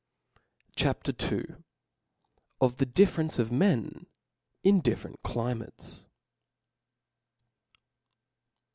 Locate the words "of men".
3.37-4.07